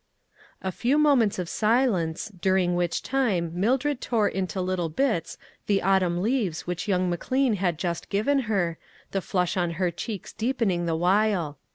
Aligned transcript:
A 0.63 0.71
few 0.71 0.97
moments 0.97 1.37
of 1.37 1.47
silence, 1.47 2.29
during 2.29 2.73
which 2.73 3.03
time 3.03 3.51
Mildred 3.53 4.01
tore 4.01 4.27
into 4.27 4.59
little 4.59 4.89
bits 4.89 5.37
the 5.67 5.83
autumn 5.83 6.23
leaves 6.23 6.65
which 6.65 6.87
young 6.87 7.07
McLean 7.07 7.53
had 7.57 7.77
just 7.77 8.09
given 8.09 8.39
her, 8.49 8.79
the 9.11 9.21
flush 9.21 9.55
on 9.55 9.73
her 9.77 9.91
cheeks 9.91 10.33
deepening 10.33 10.87
the 10.87 10.95
while. 10.95 11.59